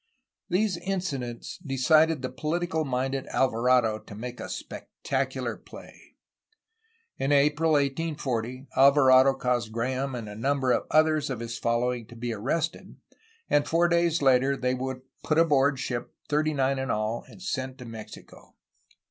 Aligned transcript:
These 0.49 0.77
incidents 0.77 1.59
decided 1.63 2.23
the 2.23 2.31
political 2.31 2.83
minded 2.83 3.27
Alvarado 3.27 3.99
to 3.99 4.15
make 4.15 4.39
a 4.39 4.49
spectacular 4.49 5.55
play. 5.57 6.15
In 7.19 7.31
April 7.31 7.73
1840 7.73 8.65
Alvarado 8.75 9.35
caused 9.35 9.71
Graham 9.71 10.15
and 10.15 10.27
a 10.27 10.33
number 10.33 10.71
of 10.71 10.87
others 10.89 11.29
of 11.29 11.39
his 11.39 11.59
following 11.59 12.07
to 12.07 12.15
be 12.15 12.33
arrested, 12.33 12.95
and 13.47 13.67
four 13.67 13.87
days 13.87 14.23
later 14.23 14.57
they 14.57 14.73
were 14.73 15.03
put 15.21 15.37
aboard 15.37 15.77
ship, 15.79 16.11
thirty 16.27 16.55
nine 16.55 16.79
in 16.79 16.89
all, 16.89 17.23
and 17.27 17.39
sent 17.43 17.77
to 17.77 17.85
Mexico. 17.85 18.55